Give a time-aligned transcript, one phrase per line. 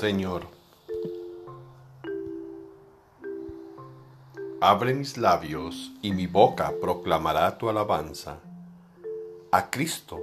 [0.00, 0.46] Señor.
[4.62, 8.38] Abre mis labios y mi boca proclamará tu alabanza.
[9.52, 10.18] A Cristo,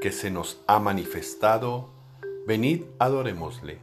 [0.00, 1.88] que se nos ha manifestado,
[2.46, 3.80] venid adorémosle.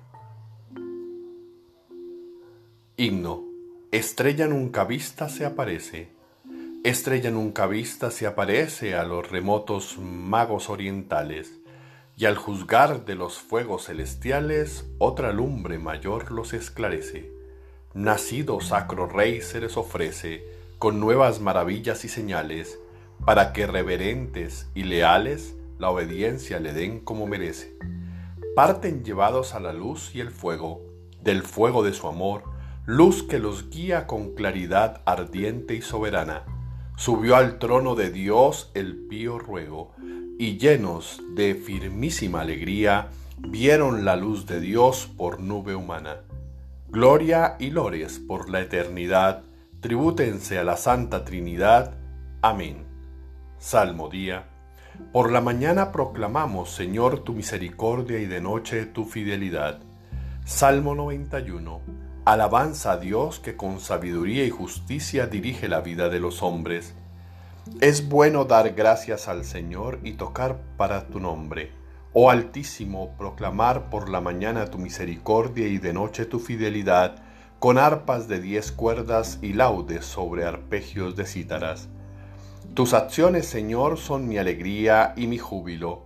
[2.96, 3.43] Himno.
[3.91, 6.07] Estrella nunca vista se aparece.
[6.86, 11.60] Estrella nunca vista se aparece a los remotos magos orientales,
[12.19, 17.32] y al juzgar de los fuegos celestiales, otra lumbre mayor los esclarece.
[17.93, 20.43] Nacido sacro rey se les ofrece,
[20.79, 22.77] con nuevas maravillas y señales,
[23.25, 27.77] para que reverentes y leales la obediencia le den como merece.
[28.54, 30.82] Parten llevados a la luz y el fuego,
[31.21, 32.44] del fuego de su amor,
[32.86, 36.44] luz que los guía con claridad ardiente y soberana.
[37.00, 39.94] Subió al trono de Dios el pío ruego,
[40.38, 46.17] y llenos de firmísima alegría, vieron la luz de Dios por nube humana.
[46.89, 49.44] Gloria y lores por la eternidad,
[49.80, 51.94] tribútense a la Santa Trinidad.
[52.41, 52.83] Amén.
[53.59, 54.50] Salmo día.
[55.13, 59.80] Por la mañana proclamamos, Señor, tu misericordia y de noche tu fidelidad.
[60.44, 62.08] Salmo 91.
[62.31, 66.94] Alabanza a Dios que con sabiduría y justicia dirige la vida de los hombres.
[67.81, 71.72] Es bueno dar gracias al Señor y tocar para tu nombre.
[72.13, 77.16] Oh Altísimo, proclamar por la mañana tu misericordia y de noche tu fidelidad,
[77.57, 81.89] con arpas de diez cuerdas y laudes sobre arpegios de cítaras.
[82.75, 86.03] Tus acciones, Señor, son mi alegría y mi júbilo.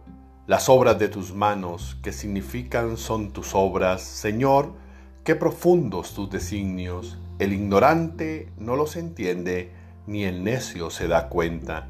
[0.47, 4.81] Las obras de tus manos, que significan son tus obras, Señor,
[5.23, 9.71] Qué profundos tus designios, el ignorante no los entiende,
[10.05, 11.88] ni el necio se da cuenta.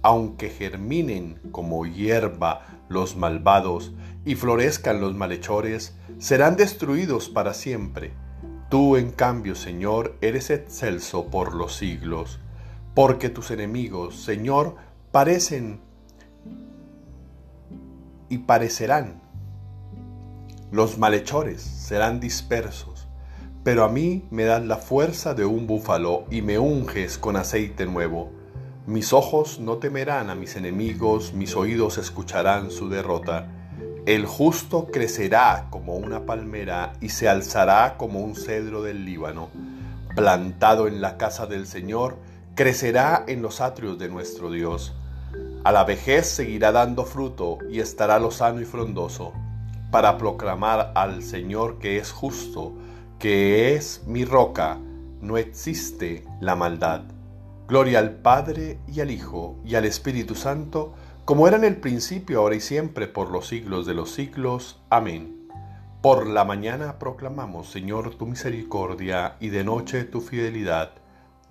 [0.00, 3.92] Aunque germinen como hierba los malvados
[4.24, 8.14] y florezcan los malhechores, serán destruidos para siempre.
[8.70, 12.40] Tú, en cambio, Señor, eres excelso por los siglos,
[12.94, 14.76] porque tus enemigos, Señor,
[15.12, 15.80] parecen
[18.30, 19.20] y parecerán
[20.72, 23.08] los malhechores serán dispersos,
[23.64, 27.86] pero a mí me das la fuerza de un búfalo y me unges con aceite
[27.86, 28.30] nuevo.
[28.86, 33.48] Mis ojos no temerán a mis enemigos, mis oídos escucharán su derrota.
[34.06, 39.50] El justo crecerá como una palmera y se alzará como un cedro del Líbano.
[40.14, 42.16] Plantado en la casa del Señor,
[42.54, 44.94] crecerá en los atrios de nuestro Dios.
[45.64, 49.32] A la vejez seguirá dando fruto y estará lozano y frondoso
[49.90, 52.74] para proclamar al Señor que es justo,
[53.18, 54.78] que es mi roca,
[55.20, 57.02] no existe la maldad.
[57.68, 62.40] Gloria al Padre y al Hijo y al Espíritu Santo, como era en el principio,
[62.40, 64.80] ahora y siempre, por los siglos de los siglos.
[64.90, 65.48] Amén.
[66.02, 70.92] Por la mañana proclamamos, Señor, tu misericordia y de noche tu fidelidad.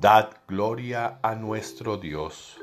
[0.02, 2.58] Dad gloria a nuestro Dios.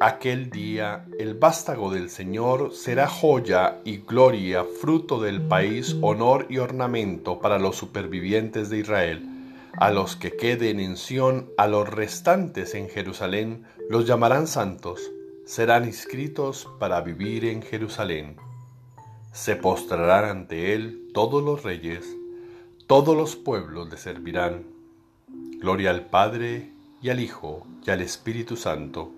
[0.00, 6.58] Aquel día el vástago del Señor será joya y gloria, fruto del país, honor y
[6.58, 9.28] ornamento para los supervivientes de Israel.
[9.76, 15.00] A los que queden en Sión, a los restantes en Jerusalén, los llamarán santos,
[15.44, 18.36] serán inscritos para vivir en Jerusalén.
[19.32, 22.06] Se postrarán ante él todos los reyes,
[22.86, 24.62] todos los pueblos le servirán.
[25.58, 26.70] Gloria al Padre
[27.02, 29.17] y al Hijo y al Espíritu Santo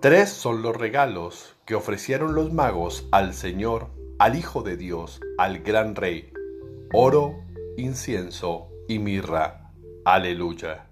[0.00, 5.60] Tres son los regalos que ofrecieron los magos al Señor, al Hijo de Dios, al
[5.60, 6.32] gran Rey.
[6.92, 7.36] Oro,
[7.78, 9.72] incienso y mirra.
[10.04, 10.88] Aleluya.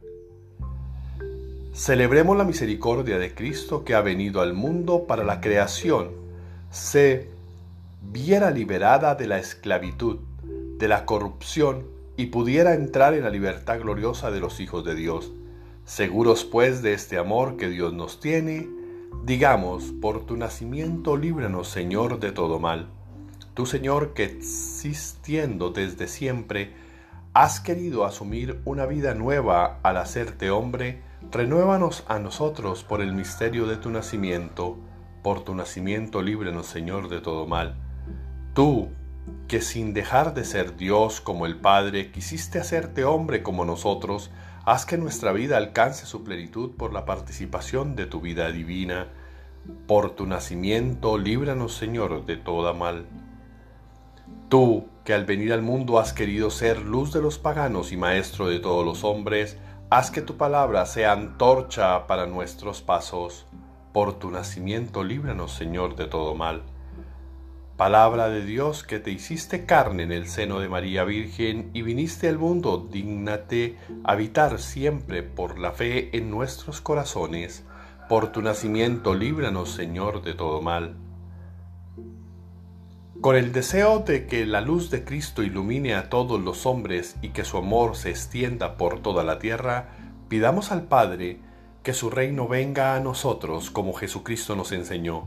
[1.74, 6.12] Celebremos la misericordia de Cristo que ha venido al mundo para la creación.
[6.70, 7.28] Se
[8.00, 10.20] viera liberada de la esclavitud,
[10.78, 11.84] de la corrupción
[12.16, 15.30] y pudiera entrar en la libertad gloriosa de los hijos de Dios.
[15.84, 18.66] Seguros pues de este amor que Dios nos tiene,
[19.22, 22.88] Digamos, por tu nacimiento líbranos, Señor, de todo mal.
[23.54, 26.74] Tú, Señor, que existiendo desde siempre,
[27.34, 33.66] has querido asumir una vida nueva al hacerte hombre, renuévanos a nosotros por el misterio
[33.66, 34.76] de tu nacimiento.
[35.22, 37.76] Por tu nacimiento líbranos, Señor, de todo mal.
[38.54, 38.88] Tú,
[39.48, 44.30] que sin dejar de ser Dios como el Padre, quisiste hacerte hombre como nosotros,
[44.66, 49.08] Haz que nuestra vida alcance su plenitud por la participación de tu vida divina.
[49.86, 53.04] Por tu nacimiento, líbranos, Señor, de toda mal.
[54.48, 58.48] Tú, que al venir al mundo has querido ser luz de los paganos y maestro
[58.48, 59.58] de todos los hombres,
[59.90, 63.44] haz que tu palabra sea antorcha para nuestros pasos.
[63.92, 66.62] Por tu nacimiento, líbranos, Señor, de todo mal.
[67.76, 72.28] Palabra de Dios que te hiciste carne en el seno de María Virgen y viniste
[72.28, 77.64] al mundo, dígnate habitar siempre por la fe en nuestros corazones.
[78.08, 80.94] Por tu nacimiento líbranos, Señor, de todo mal.
[83.20, 87.30] Con el deseo de que la luz de Cristo ilumine a todos los hombres y
[87.30, 89.88] que su amor se extienda por toda la tierra,
[90.28, 91.40] pidamos al Padre
[91.82, 95.26] que su reino venga a nosotros como Jesucristo nos enseñó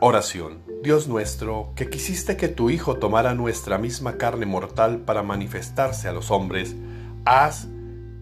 [0.00, 0.62] Oración.
[0.80, 6.12] Dios nuestro, que quisiste que tu Hijo tomara nuestra misma carne mortal para manifestarse a
[6.12, 6.76] los hombres,
[7.24, 7.66] haz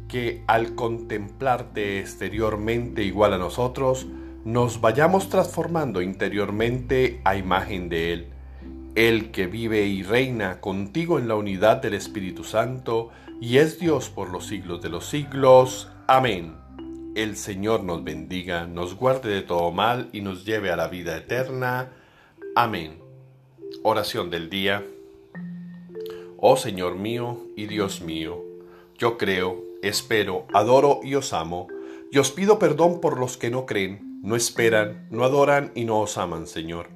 [0.08, 4.06] que al contemplarte exteriormente igual a nosotros,
[4.46, 8.30] nos vayamos transformando interiormente a imagen de Él.
[8.94, 14.08] El que vive y reina contigo en la unidad del Espíritu Santo, y es Dios
[14.08, 15.90] por los siglos de los siglos.
[16.06, 16.65] Amén.
[17.16, 21.16] El Señor nos bendiga, nos guarde de todo mal y nos lleve a la vida
[21.16, 21.90] eterna.
[22.54, 22.98] Amén.
[23.82, 24.84] Oración del día.
[26.36, 28.44] Oh Señor mío y Dios mío,
[28.98, 31.68] yo creo, espero, adoro y os amo,
[32.12, 36.00] y os pido perdón por los que no creen, no esperan, no adoran y no
[36.00, 36.88] os aman, Señor.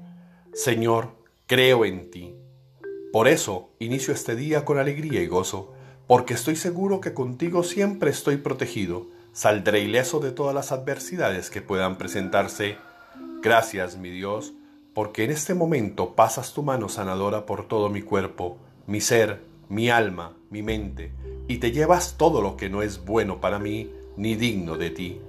[0.53, 1.13] Señor,
[1.47, 2.35] creo en ti.
[3.11, 5.73] Por eso inicio este día con alegría y gozo,
[6.07, 11.63] porque estoy seguro que contigo siempre estoy protegido Saldré ileso de todas las adversidades que
[11.63, 12.79] puedan presentarse.
[13.41, 14.55] Gracias, mi Dios,
[14.93, 19.89] porque en este momento pasas tu mano sanadora por todo mi cuerpo, mi ser, mi
[19.89, 21.13] alma, mi mente,
[21.47, 25.21] y te llevas todo lo que no es bueno para mí ni digno de ti.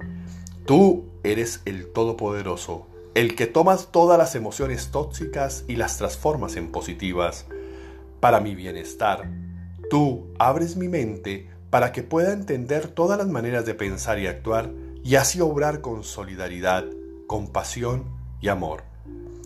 [0.65, 6.71] Tú eres el Todopoderoso, el que tomas todas las emociones tóxicas y las transformas en
[6.71, 7.45] positivas.
[8.19, 9.29] Para mi bienestar,
[9.91, 14.71] tú abres mi mente para que pueda entender todas las maneras de pensar y actuar
[15.03, 16.85] y así obrar con solidaridad,
[17.27, 18.03] compasión
[18.41, 18.83] y amor.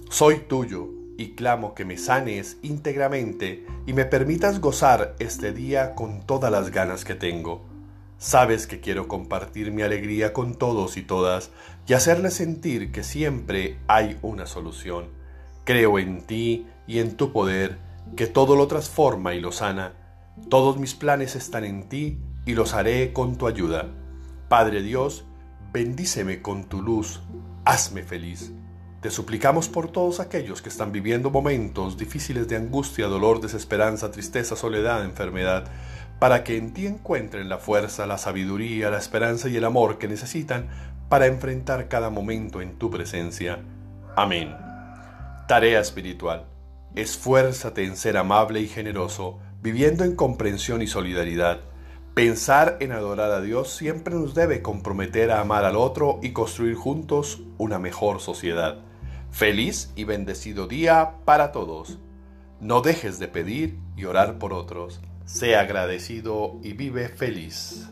[0.10, 6.26] Soy tuyo y clamo que me sanes íntegramente y me permitas gozar este día con
[6.26, 7.62] todas las ganas que tengo.
[8.18, 11.52] Sabes que quiero compartir mi alegría con todos y todas
[11.88, 15.10] y hacerles sentir que siempre hay una solución.
[15.64, 17.78] Creo en ti y en tu poder,
[18.16, 19.94] que todo lo transforma y lo sana
[20.50, 23.88] todos mis planes están en ti y los haré con tu ayuda.
[24.50, 25.26] Padre Dios,
[25.72, 27.22] bendíceme con tu luz,
[27.64, 28.52] hazme feliz.
[29.02, 34.56] Te suplicamos por todos aquellos que están viviendo momentos difíciles de angustia, dolor, desesperanza, tristeza,
[34.56, 35.66] soledad, enfermedad,
[36.20, 40.08] para que en ti encuentren la fuerza, la sabiduría, la esperanza y el amor que
[40.08, 40.70] necesitan
[41.10, 43.60] para enfrentar cada momento en tu presencia.
[44.16, 44.56] Amén.
[45.48, 46.46] Tarea espiritual.
[46.96, 51.62] Esfuérzate en ser amable y generoso viviendo en comprensión y solidaridad.
[52.14, 56.76] Pensar en adorar a Dios siempre nos debe comprometer a amar al otro y construir
[56.76, 58.78] juntos una mejor sociedad.
[59.32, 61.98] Feliz y bendecido día para todos.
[62.62, 65.02] No dejes de pedir y orar por otros.
[65.26, 67.90] Sea agradecido y vive feliz.